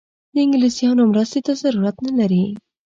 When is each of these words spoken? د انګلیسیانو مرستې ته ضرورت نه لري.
د 0.33 0.35
انګلیسیانو 0.45 1.03
مرستې 1.11 1.39
ته 1.45 1.53
ضرورت 1.63 1.95
نه 2.05 2.13
لري. 2.19 2.45